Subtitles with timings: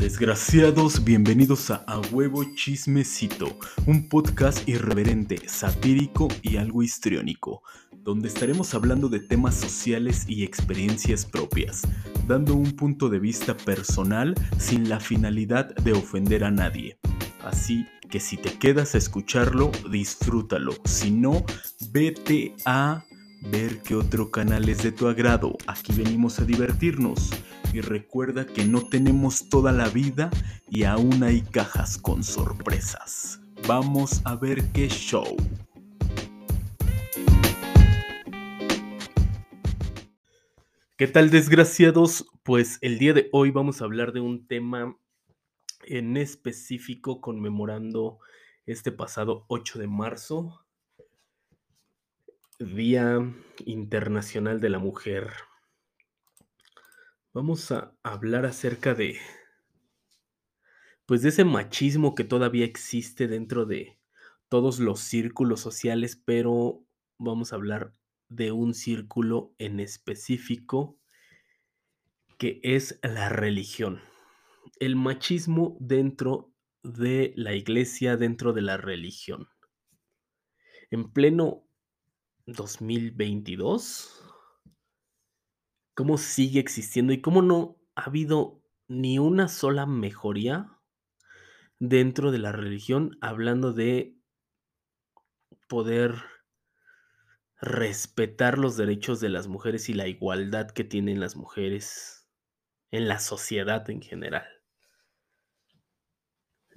[0.00, 7.62] Desgraciados, bienvenidos a A Huevo Chismecito, un podcast irreverente, satírico y algo histriónico,
[7.98, 11.82] donde estaremos hablando de temas sociales y experiencias propias,
[12.26, 16.98] dando un punto de vista personal sin la finalidad de ofender a nadie.
[17.44, 21.44] Así que si te quedas a escucharlo, disfrútalo, si no,
[21.92, 23.04] vete a
[23.40, 25.56] ver qué otro canal es de tu agrado.
[25.66, 27.30] Aquí venimos a divertirnos.
[27.72, 30.30] Y recuerda que no tenemos toda la vida
[30.68, 33.40] y aún hay cajas con sorpresas.
[33.66, 35.36] Vamos a ver qué show.
[40.96, 42.26] ¿Qué tal desgraciados?
[42.42, 44.96] Pues el día de hoy vamos a hablar de un tema
[45.84, 48.18] en específico conmemorando
[48.66, 50.64] este pasado 8 de marzo,
[52.60, 53.18] Día
[53.64, 55.30] Internacional de la Mujer.
[57.32, 59.16] Vamos a hablar acerca de
[61.06, 63.98] pues de ese machismo que todavía existe dentro de
[64.50, 66.84] todos los círculos sociales, pero
[67.16, 67.94] vamos a hablar
[68.28, 70.98] de un círculo en específico
[72.36, 74.02] que es la religión.
[74.80, 79.48] El machismo dentro de la iglesia, dentro de la religión.
[80.90, 81.64] En pleno
[82.52, 84.24] 2022,
[85.94, 90.78] cómo sigue existiendo y cómo no ha habido ni una sola mejoría
[91.78, 94.16] dentro de la religión, hablando de
[95.68, 96.14] poder
[97.60, 102.26] respetar los derechos de las mujeres y la igualdad que tienen las mujeres
[102.90, 104.46] en la sociedad en general.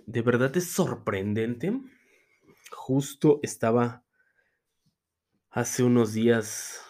[0.05, 1.79] De verdad es sorprendente.
[2.71, 4.02] Justo estaba
[5.53, 6.81] hace unos días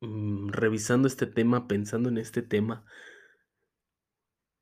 [0.00, 2.84] mm, revisando este tema, pensando en este tema,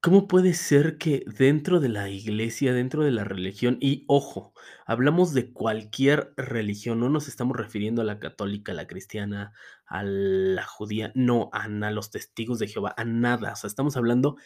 [0.01, 4.55] ¿cómo puede ser que dentro de la iglesia, dentro de la religión, y ojo,
[4.87, 9.53] hablamos de cualquier religión, no nos estamos refiriendo a la católica, a la cristiana,
[9.87, 13.99] a la judía, no, a, a los testigos de Jehová, a nada, o sea, estamos
[13.99, 14.37] hablando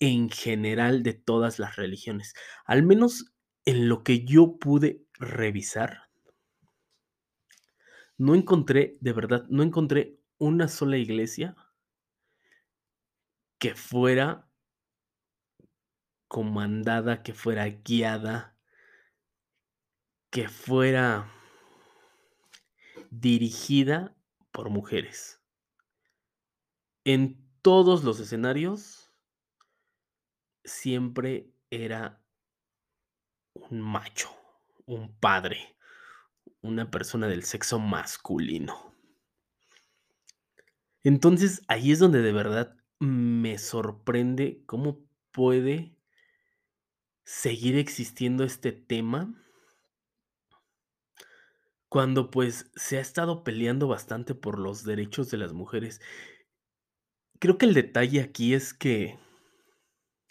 [0.00, 2.34] en general de todas las religiones,
[2.64, 3.34] al menos
[3.66, 6.03] en lo que yo pude revisar
[8.18, 11.56] no encontré, de verdad, no encontré una sola iglesia
[13.58, 14.48] que fuera
[16.28, 18.56] comandada, que fuera guiada,
[20.30, 21.30] que fuera
[23.10, 24.16] dirigida
[24.50, 25.40] por mujeres.
[27.04, 29.12] En todos los escenarios
[30.64, 32.22] siempre era
[33.52, 34.30] un macho,
[34.86, 35.73] un padre,
[36.64, 38.94] una persona del sexo masculino.
[41.02, 45.94] Entonces, ahí es donde de verdad me sorprende cómo puede
[47.24, 49.34] seguir existiendo este tema
[51.90, 56.00] cuando pues se ha estado peleando bastante por los derechos de las mujeres.
[57.40, 59.18] Creo que el detalle aquí es que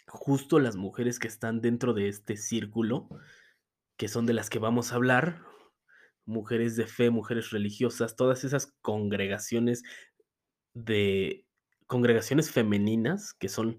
[0.08, 3.08] justo las mujeres que están dentro de este círculo,
[3.96, 5.53] que son de las que vamos a hablar,
[6.26, 9.82] mujeres de fe, mujeres religiosas, todas esas congregaciones
[10.74, 11.46] de
[11.86, 13.76] congregaciones femeninas que son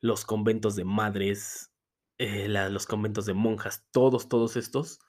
[0.00, 1.72] los conventos de madres,
[2.18, 5.00] eh, los conventos de monjas, todos, todos estos,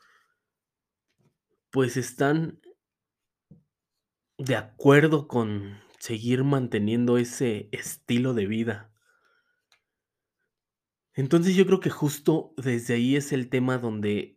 [1.72, 2.60] pues están
[4.38, 8.92] de acuerdo con seguir manteniendo ese estilo de vida.
[11.14, 14.37] Entonces yo creo que justo desde ahí es el tema donde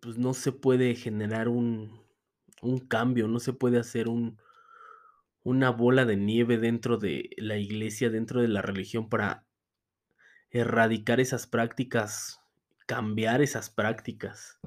[0.00, 2.02] pues no se puede generar un,
[2.62, 4.38] un cambio, no se puede hacer un,
[5.42, 9.46] una bola de nieve dentro de la iglesia, dentro de la religión para
[10.50, 12.40] erradicar esas prácticas,
[12.86, 14.58] cambiar esas prácticas.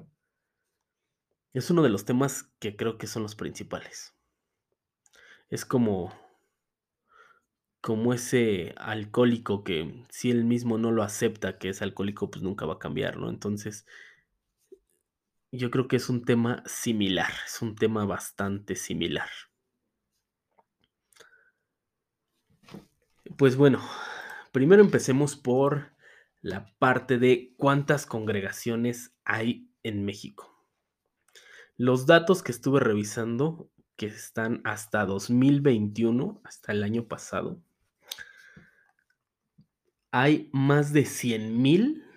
[1.54, 4.16] Es uno de los temas que creo que son los principales.
[5.50, 6.14] Es como
[7.82, 12.68] como ese alcohólico que si él mismo no lo acepta que es alcohólico, pues nunca
[12.68, 13.28] va a cambiar, ¿no?
[13.28, 13.88] Entonces,
[15.52, 19.30] yo creo que es un tema similar, es un tema bastante similar.
[23.38, 23.82] Pues bueno,
[24.52, 25.92] primero empecemos por
[26.42, 30.66] la parte de cuántas congregaciones hay en México.
[31.78, 37.62] Los datos que estuve revisando, que están hasta 2021, hasta el año pasado,
[40.12, 42.11] hay más de 100 mil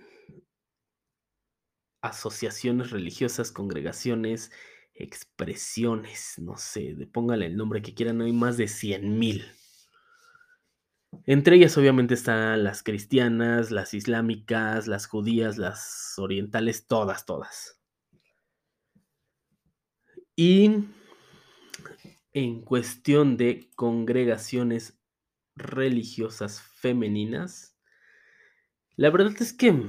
[2.04, 4.52] asociaciones religiosas, congregaciones,
[4.94, 9.46] expresiones, no sé, póngale el nombre que quieran, hay más de 100 mil.
[11.24, 17.80] Entre ellas, obviamente, están las cristianas, las islámicas, las judías, las orientales, todas, todas.
[20.36, 20.84] Y
[22.34, 25.00] en cuestión de congregaciones
[25.56, 27.78] religiosas femeninas,
[28.96, 29.88] la verdad es que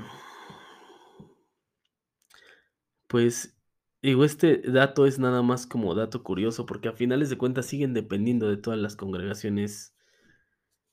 [3.07, 3.57] pues,
[4.02, 7.94] digo, este dato es nada más como dato curioso, porque a finales de cuentas siguen
[7.94, 9.90] dependiendo de todas las congregaciones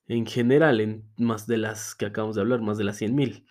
[0.08, 3.46] en general, en más de las que acabamos de hablar, más de las 100,000.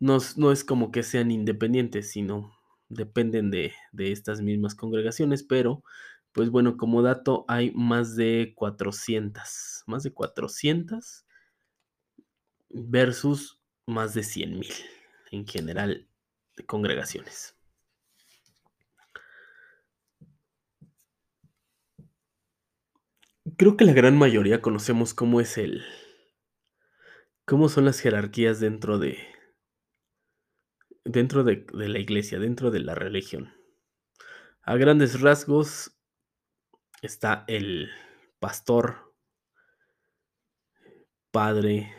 [0.00, 2.52] No no es como que sean independientes, sino
[2.88, 5.82] dependen de de estas mismas congregaciones, pero,
[6.32, 11.22] pues bueno, como dato, hay más de 400, más de 400
[12.70, 14.72] versus más de 100,000
[15.30, 16.06] en general
[16.56, 17.57] de congregaciones.
[23.58, 25.84] Creo que la gran mayoría conocemos cómo es el
[27.44, 29.18] cómo son las jerarquías dentro de
[31.04, 33.52] dentro de de la iglesia, dentro de la religión.
[34.62, 35.98] A grandes rasgos
[37.02, 37.90] está el
[38.38, 39.12] pastor
[41.32, 41.92] padre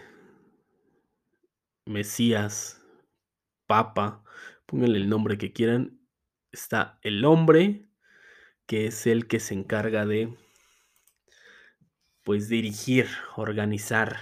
[1.85, 2.81] mesías,
[3.67, 4.23] papa,
[4.65, 5.99] pónganle el nombre que quieran.
[6.53, 7.89] Está el hombre,
[8.65, 10.37] que es el que se encarga de
[12.29, 14.19] pues, dirigir, organizar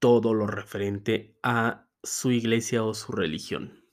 [0.00, 3.86] todo lo referente a su iglesia o su religión.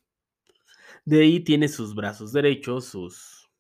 [1.06, 3.52] De ahí tiene sus brazos derechos, sus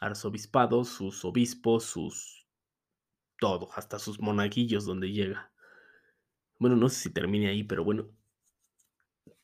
[0.00, 2.46] arzobispados, sus obispos, sus
[3.38, 5.52] todo, hasta sus monaguillos donde llega.
[6.58, 8.08] Bueno, no sé si termine ahí, pero bueno.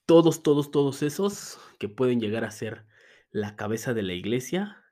[0.06, 2.86] Todos, todos, todos esos que pueden llegar a ser
[3.32, 4.82] la cabeza de la iglesia,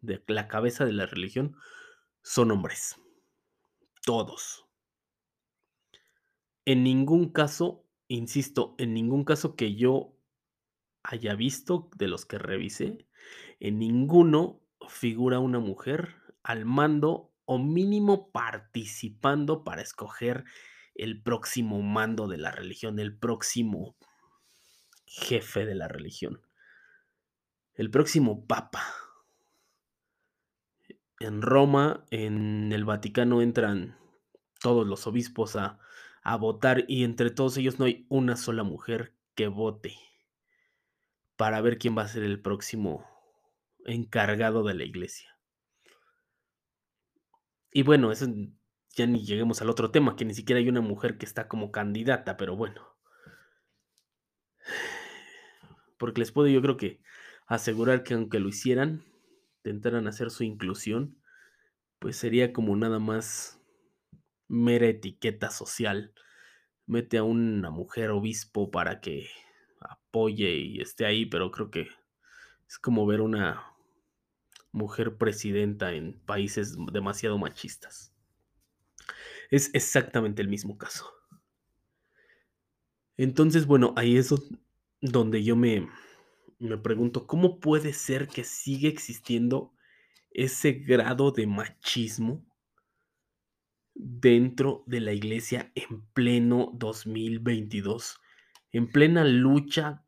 [0.00, 1.56] de la cabeza de la religión,
[2.26, 2.96] son hombres.
[4.04, 4.66] Todos.
[6.64, 10.18] En ningún caso, insisto, en ningún caso que yo
[11.04, 13.06] haya visto, de los que revisé,
[13.60, 20.42] en ninguno figura una mujer al mando, o mínimo participando para escoger
[20.96, 23.96] el próximo mando de la religión, el próximo
[25.06, 26.42] jefe de la religión.
[27.74, 28.82] El próximo papa.
[31.20, 33.98] En Roma, en el Vaticano entran
[34.60, 35.78] todos los obispos a
[36.26, 39.96] a votar, y entre todos ellos no hay una sola mujer que vote
[41.36, 43.06] para ver quién va a ser el próximo
[43.84, 45.38] encargado de la iglesia.
[47.70, 48.26] Y bueno, eso
[48.96, 51.70] ya ni lleguemos al otro tema, que ni siquiera hay una mujer que está como
[51.70, 52.96] candidata, pero bueno.
[55.96, 57.00] Porque les puedo yo creo que
[57.46, 59.04] asegurar que aunque lo hicieran,
[59.66, 61.20] intentaran hacer su inclusión,
[61.98, 63.60] pues sería como nada más
[64.48, 66.14] mera etiqueta social.
[66.86, 69.28] Mete a una mujer obispo para que
[69.80, 71.88] apoye y esté ahí, pero creo que
[72.68, 73.64] es como ver una
[74.70, 78.12] mujer presidenta en países demasiado machistas.
[79.50, 81.12] Es exactamente el mismo caso.
[83.16, 84.32] Entonces, bueno, ahí es
[85.00, 85.88] donde yo me
[86.58, 89.72] me pregunto, ¿cómo puede ser que sigue existiendo
[90.30, 92.44] ese grado de machismo?
[93.94, 98.20] Dentro de la iglesia en pleno 2022,
[98.72, 100.06] en plena lucha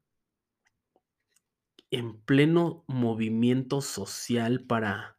[1.90, 5.16] en pleno movimiento social para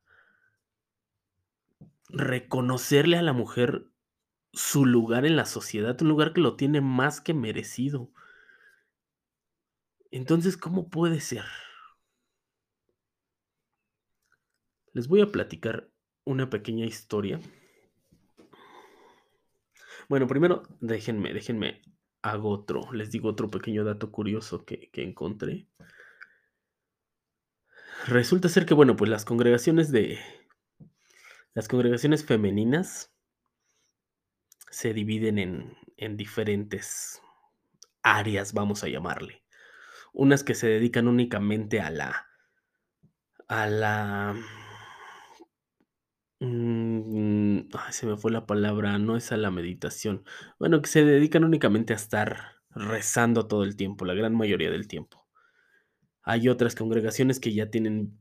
[2.10, 3.88] reconocerle a la mujer
[4.54, 8.12] su lugar en la sociedad, un lugar que lo tiene más que merecido.
[10.12, 11.44] Entonces, ¿cómo puede ser?
[14.94, 15.90] Les voy a platicar
[16.26, 17.40] una pequeña historia.
[20.08, 21.82] Bueno, primero déjenme déjenme
[22.22, 25.68] hago otro, les digo otro pequeño dato curioso que encontré.
[28.08, 30.20] Resulta ser que, bueno, pues las congregaciones de
[31.54, 33.14] las congregaciones femeninas
[34.72, 37.22] se dividen en en diferentes
[38.04, 39.44] áreas, vamos a llamarle.
[40.14, 42.28] Unas que se dedican únicamente a la
[43.48, 44.36] a la
[46.40, 50.24] mm, ay, se me fue la palabra, no es a la meditación.
[50.60, 54.88] Bueno, que se dedican únicamente a estar rezando todo el tiempo, la gran mayoría del
[54.88, 55.28] tiempo.
[56.24, 58.20] Hay otras congregaciones que ya tienen,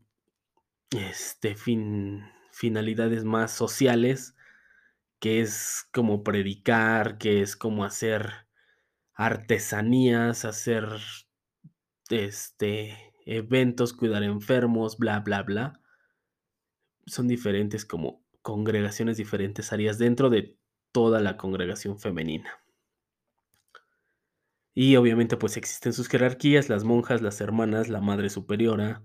[0.91, 4.35] este, fin finalidades más sociales,
[5.21, 8.49] que es como predicar, que es como hacer
[9.15, 10.89] artesanías, hacer,
[12.11, 15.81] este, eventos, cuidar enfermos, bla, bla, bla.
[17.07, 20.57] Son diferentes como congregaciones, diferentes áreas dentro de
[20.93, 22.51] toda la congregación femenina.
[24.75, 29.03] Y obviamente pues existen sus jerarquías, las monjas, las hermanas, la madre superiora,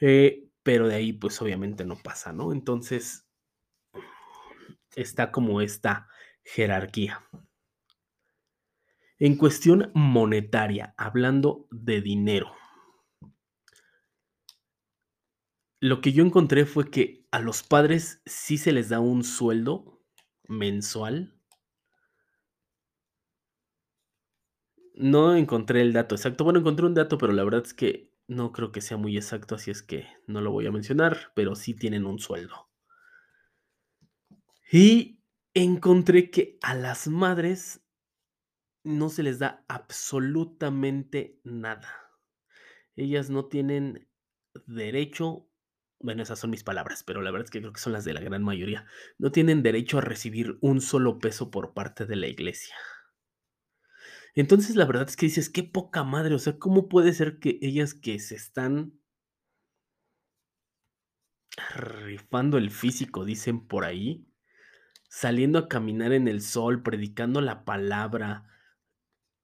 [0.00, 2.52] eh, pero de ahí pues obviamente no pasa, ¿no?
[2.52, 3.26] Entonces
[4.96, 6.08] está como esta
[6.42, 7.22] jerarquía.
[9.20, 12.52] En cuestión monetaria, hablando de dinero,
[15.80, 20.02] lo que yo encontré fue que a los padres sí se les da un sueldo
[20.48, 21.34] mensual.
[24.96, 26.44] No encontré el dato exacto.
[26.44, 29.54] Bueno, encontré un dato, pero la verdad es que no creo que sea muy exacto,
[29.54, 32.68] así es que no lo voy a mencionar, pero sí tienen un sueldo.
[34.70, 35.20] Y
[35.54, 37.80] encontré que a las madres
[38.88, 41.88] no se les da absolutamente nada.
[42.96, 44.08] Ellas no tienen
[44.66, 45.48] derecho
[46.00, 48.14] bueno, esas son mis palabras, pero la verdad es que creo que son las de
[48.14, 48.86] la gran mayoría.
[49.18, 52.76] No tienen derecho a recibir un solo peso por parte de la iglesia.
[54.34, 57.58] Entonces, la verdad es que dices, qué poca madre, o sea, ¿cómo puede ser que
[57.62, 58.92] ellas que se están
[61.74, 64.28] rifando el físico, dicen por ahí,
[65.08, 68.44] saliendo a caminar en el sol, predicando la palabra,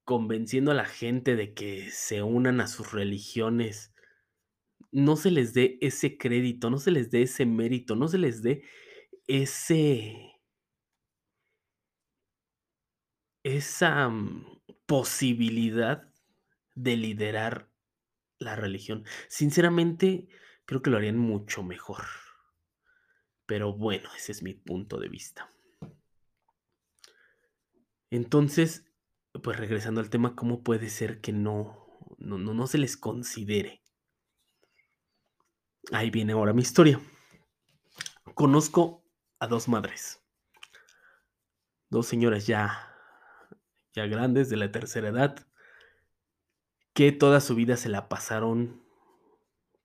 [0.05, 3.95] convenciendo a la gente de que se unan a sus religiones,
[4.93, 8.43] no se les dé ese crédito, no se les dé ese mérito, no se les
[8.43, 8.63] dé
[9.27, 10.35] ese
[13.45, 16.11] esa mm, posibilidad
[16.75, 17.71] de liderar
[18.39, 19.05] la religión.
[19.29, 20.29] Sinceramente,
[20.65, 22.05] creo que lo harían mucho mejor.
[23.47, 25.51] Pero bueno, ese es mi punto de vista.
[28.11, 28.87] Entonces,
[29.43, 31.87] pues regresando al tema, ¿cómo puede ser que no,
[32.19, 33.83] no, no, no se les considere?
[35.93, 37.01] Ahí viene ahora mi historia.
[38.35, 39.05] Conozco
[39.39, 40.23] a dos madres.
[41.91, 42.95] Dos señoras ya
[43.95, 45.47] ya grandes de la tercera edad
[46.95, 48.85] que toda su vida se la pasaron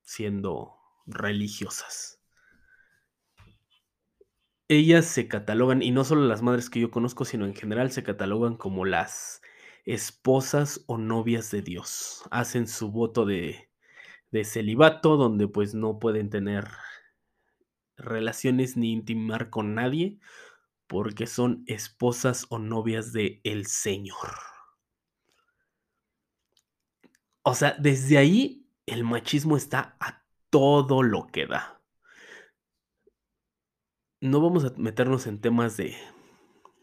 [0.01, 0.75] siendo
[1.05, 2.18] religiosas.
[4.71, 8.03] Ellas se catalogan, y no solo las madres que yo conozco, sino en general se
[8.03, 9.41] catalogan como las
[9.83, 12.21] esposas o novias de Dios.
[12.29, 13.67] Hacen su voto de
[14.43, 16.67] celibato, donde pues no pueden tener
[17.97, 20.19] relaciones ni intimar con nadie,
[20.85, 24.29] porque son esposas o novias de el Señor.
[27.43, 31.78] O sea, desde ahí el machismo está a todo lo que da.
[34.21, 35.95] No vamos a meternos en temas de,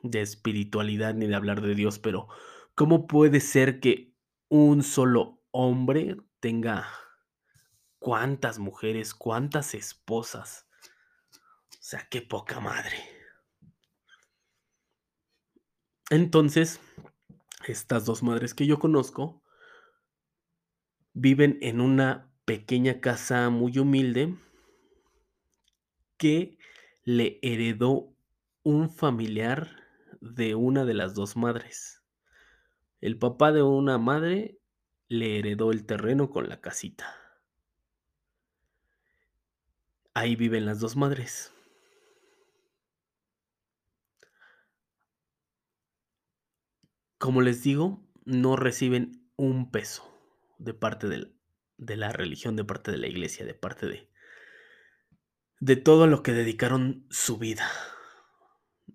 [0.02, 2.28] de espiritualidad ni de hablar de Dios, pero
[2.74, 4.14] ¿cómo puede ser que
[4.48, 6.86] un solo hombre tenga
[7.98, 10.68] cuántas mujeres, cuántas esposas.
[11.72, 12.96] O sea, qué poca madre.
[16.10, 16.80] Entonces,
[17.66, 19.42] estas dos madres que yo conozco
[21.14, 24.36] viven en una pequeña casa muy humilde
[26.16, 26.55] que
[27.06, 28.12] le heredó
[28.64, 29.84] un familiar
[30.20, 32.02] de una de las dos madres.
[33.00, 34.58] El papá de una madre
[35.06, 37.14] le heredó el terreno con la casita.
[40.14, 41.52] Ahí viven las dos madres.
[47.18, 50.12] Como les digo, no reciben un peso
[50.58, 54.10] de parte de la religión, de parte de la iglesia, de parte de,
[55.60, 57.68] de todo lo que dedicaron su vida.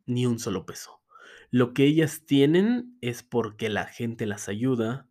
[0.06, 1.02] Ni un solo peso.
[1.50, 5.10] Lo que ellas tienen es porque la gente las ayuda,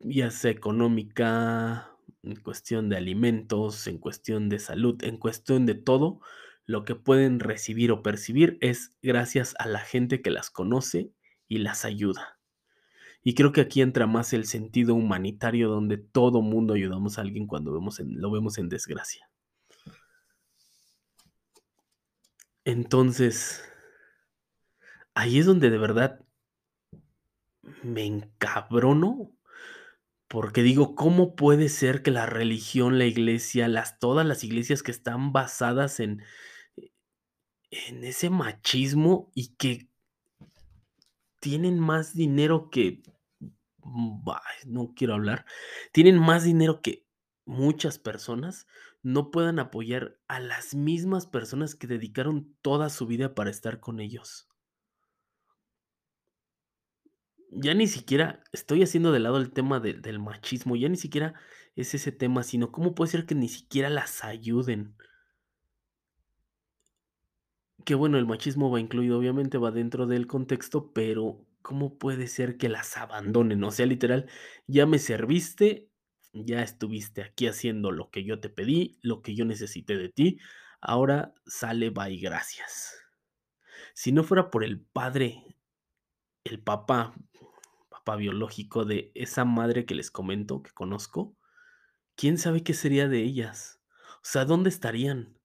[0.00, 6.20] ya sea económica, en cuestión de alimentos, en cuestión de salud, en cuestión de todo,
[6.66, 11.12] lo que pueden recibir o percibir es gracias a la gente que las conoce
[11.48, 12.38] y las ayuda.
[13.24, 17.46] Y creo que aquí entra más el sentido humanitario donde todo mundo ayudamos a alguien
[17.46, 19.31] cuando vemos lo vemos en desgracia.
[22.64, 23.64] Entonces,
[25.14, 26.20] ahí es donde de verdad
[27.82, 29.32] me encabrono
[30.28, 34.90] porque digo, ¿cómo puede ser que la religión, la iglesia, las todas las iglesias que
[34.90, 36.22] están basadas en
[37.72, 39.88] en ese machismo y que
[41.40, 43.02] tienen más dinero que
[43.82, 44.20] mm,
[44.66, 45.46] no quiero hablar,
[45.90, 47.06] tienen más dinero que
[47.44, 48.66] muchas personas,
[49.02, 54.00] no puedan apoyar a las mismas personas que dedicaron toda su vida para estar con
[54.00, 54.48] ellos?
[57.50, 61.34] Ya ni siquiera estoy haciendo de lado el tema del machismo, ya ni siquiera
[61.76, 64.96] es ese tema, sino cómo puede ser que ni siquiera las ayuden.
[67.84, 72.56] Que bueno, el machismo va incluido, obviamente, va dentro del contexto, pero ¿cómo puede ser
[72.56, 73.62] que las abandonen?
[73.64, 74.28] O sea, literal,
[74.66, 75.91] ya me serviste,
[76.32, 80.38] ya estuviste aquí haciendo lo que yo te pedí, lo que yo necesité de ti,
[80.80, 82.96] ahora sale, bye, gracias.
[83.94, 85.44] Si no fuera por el padre,
[86.44, 87.14] el papá,
[87.90, 91.36] papá biológico de esa madre que les comento, que conozco,
[92.16, 93.80] ¿quién sabe qué sería de ellas?
[94.16, 95.38] O sea, ¿dónde estarían?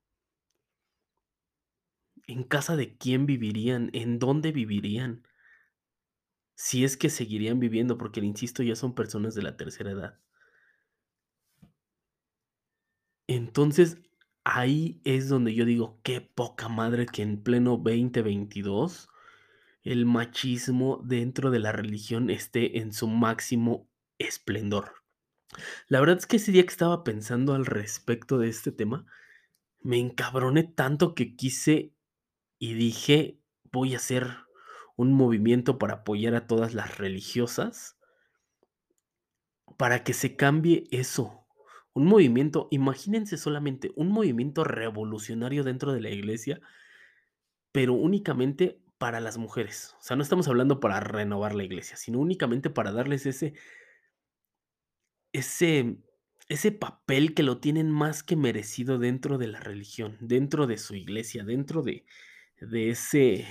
[2.28, 3.90] ¿En casa de quién vivirían?
[3.94, 5.24] ¿En dónde vivirían?
[6.56, 10.20] Si es que seguirían viviendo, porque, le insisto, ya son personas de la tercera edad.
[13.38, 13.98] Entonces,
[14.44, 19.10] ahí es donde yo digo: "Qué poca madre que en pleno 2022,
[19.84, 25.04] el machismo dentro de la religión esté en su máximo esplendor".
[25.88, 29.06] La verdad es que ese día que estaba pensando al respecto de este tema,
[29.82, 31.94] me encabroné tanto que quise
[32.60, 33.40] y dije:
[33.72, 34.28] "Voy a hacer
[34.96, 38.00] un movimiento para apoyar a todas las religiosas"
[39.78, 41.47] para que se cambie eso.
[41.98, 46.62] Un movimiento, imagínense solamente, un movimiento revolucionario dentro de la iglesia
[47.72, 49.96] pero únicamente para las mujeres.
[50.00, 53.54] O sea, no estamos hablando para renovar la iglesia, sino únicamente para darles ese
[55.32, 55.98] ese
[56.50, 60.96] ese papel que lo tienen más que merecido dentro de la religión, dentro de su
[60.96, 62.06] iglesia, dentro de
[62.62, 63.46] de ese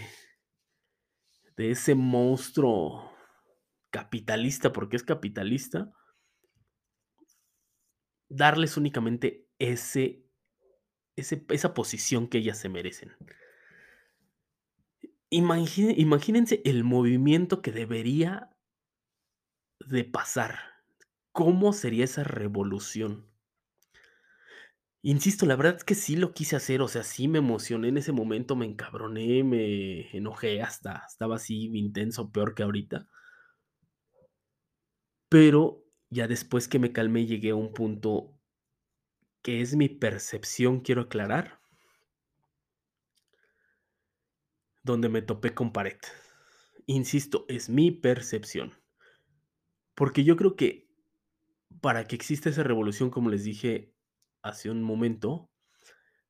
[1.57, 3.13] de ese monstruo
[3.91, 5.93] capitalista, porque es capitalista
[8.29, 10.27] darles únicamente ese
[11.17, 13.13] esa posición que ellas se merecen.
[15.31, 18.51] Imagínense el movimiento que debería
[19.81, 20.59] de pasar,
[21.33, 23.27] ¿cómo sería esa revolución?
[25.03, 27.99] Insisto, la verdad es que sí lo quise hacer, o sea, sí me emocioné en
[27.99, 33.09] ese momento, me encabroné, me enojé, hasta estaba así intenso, peor que ahorita.
[35.29, 38.39] Pero ya después que me calmé, llegué a un punto
[39.43, 41.61] que es mi percepción, quiero aclarar
[44.83, 45.99] donde me topé con pared.
[46.87, 48.73] Insisto, es mi percepción.
[49.95, 50.89] Porque yo creo que
[51.81, 53.93] para que exista esa revolución, como les dije
[54.43, 55.51] hace un momento,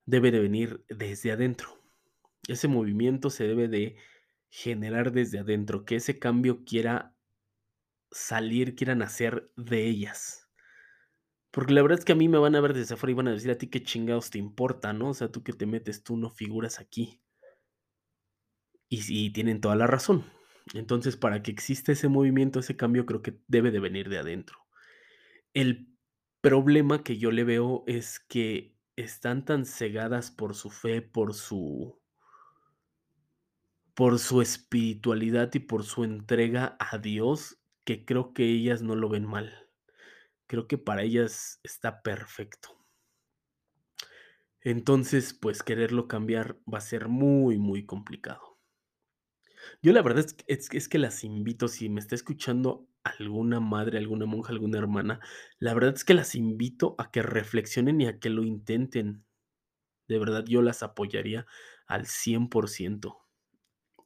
[0.07, 1.69] debe de venir desde adentro.
[2.49, 3.97] Ese movimiento se debe de
[4.49, 7.16] generar desde adentro, que ese cambio quiera
[8.11, 10.49] salir, quiera nacer de ellas.
[11.51, 13.29] Porque la verdad es que a mí me van a ver desde afuera y van
[13.29, 15.11] a decir: "¿A ti qué chingados te importa, no?
[15.11, 16.05] O sea, ¿tú qué te metes?
[16.05, 17.21] Tú no figuras aquí".
[18.89, 20.25] Y tienen toda la razón.
[20.75, 24.59] Entonces, para que exista ese movimiento, ese cambio, creo que debe de venir de adentro.
[25.55, 25.97] El
[26.41, 32.01] problema que yo le veo es que están tan cegadas por su fe, por su
[33.95, 39.09] por su espiritualidad y por su entrega a Dios, que creo que ellas no lo
[39.09, 39.71] ven mal.
[40.49, 42.77] Creo que para ellas está perfecto.
[44.61, 48.59] Entonces, pues, quererlo cambiar va a ser muy, muy complicado.
[49.83, 53.61] Yo la verdad es que es es que las invito, si me está escuchando alguna
[53.61, 55.21] madre, alguna monja, alguna hermana,
[55.59, 59.25] la verdad es que las invito a que reflexionen y a que lo intenten.
[60.09, 61.47] De verdad, yo las apoyaría
[61.87, 63.19] al 100%.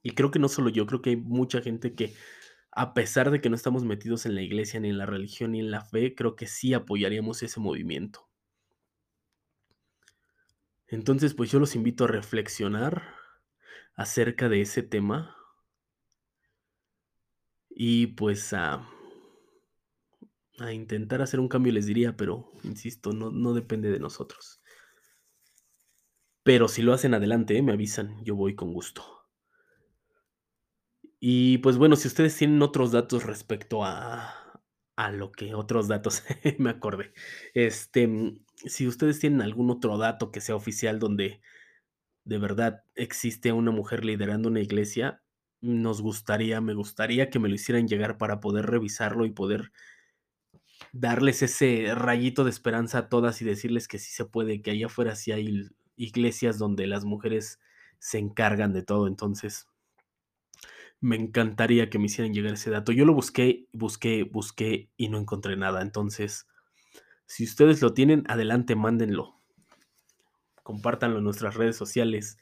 [0.02, 2.14] Y creo que no solo yo, creo que hay mucha gente que,
[2.72, 5.60] a pesar de que no estamos metidos en la iglesia, ni en la religión, ni
[5.60, 8.28] en la fe, creo que sí apoyaríamos ese movimiento.
[10.86, 13.14] Entonces, pues, yo los invito a reflexionar
[13.94, 15.36] acerca de ese tema.
[17.70, 18.86] Y, pues, a
[20.58, 24.60] a intentar hacer un cambio, les diría, pero insisto, no depende de nosotros.
[26.42, 27.62] Pero si lo hacen, adelante, ¿eh?
[27.62, 29.19] Me avisan, yo voy con gusto.
[31.20, 34.36] Y, pues, bueno, si ustedes tienen otros datos respecto a
[34.96, 36.22] a lo que otros datos,
[36.58, 37.14] me acordé.
[37.54, 41.40] Este, mm, si ustedes tienen algún otro dato que sea oficial, donde
[42.24, 45.22] de verdad existe una mujer liderando una iglesia,
[45.62, 49.72] nos gustaría, me gustaría que me lo hicieran llegar para poder revisarlo y poder
[50.92, 54.86] darles ese rayito de esperanza a todas y decirles que sí se puede, que allá
[54.86, 57.58] afuera sí hay iglesias donde las mujeres
[57.98, 59.06] se encargan de todo.
[59.06, 59.68] Entonces
[61.00, 62.92] me encantaría que me hicieran llegar ese dato.
[62.92, 65.80] Yo lo busqué, busqué, busqué y no encontré nada.
[65.82, 66.46] Entonces,
[67.26, 69.40] si ustedes lo tienen, adelante, mándenlo.
[70.62, 72.38] Compártanlo en nuestras redes sociales.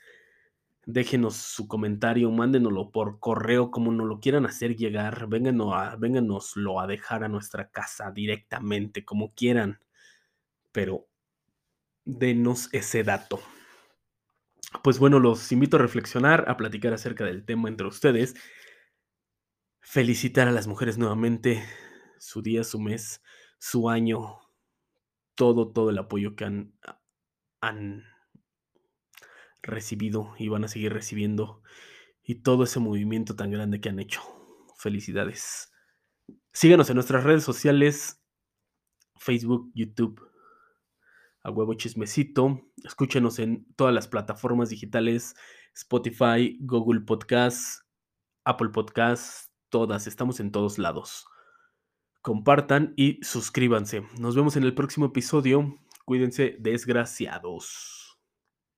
[0.87, 5.29] Déjenos su comentario, mándenoslo por correo, como nos lo quieran hacer llegar.
[5.29, 9.81] Vénganos vénganoslo a dejar a nuestra casa directamente, como quieran,
[10.73, 11.07] pero
[12.05, 13.41] denos ese dato.
[14.83, 18.35] Pues bueno, los invito a reflexionar, a platicar acerca del tema entre ustedes.
[19.81, 21.65] Felicitar a las mujeres nuevamente,
[22.19, 23.23] su día, su mes,
[23.59, 24.41] su año,
[25.35, 26.75] todo, todo el apoyo que han,
[27.61, 28.05] han
[29.63, 31.63] recibido y van a seguir recibiendo
[32.23, 34.21] y todo ese movimiento tan grande que han hecho.
[34.77, 35.73] Felicidades.
[36.53, 38.23] Síganos en nuestras redes sociales,
[39.17, 40.28] Facebook, YouTube,
[41.49, 42.61] a huevo chismecito.
[42.85, 45.35] Escúchenos en todas las plataformas digitales,
[45.75, 47.85] Spotify, Google Podcasts,
[48.45, 50.07] Apple Podcasts, todas.
[50.07, 51.27] Estamos en todos lados.
[52.23, 54.03] Compartan y suscríbanse.
[54.19, 55.79] Nos vemos en el próximo episodio.
[56.05, 57.98] Cuídense, desgraciados.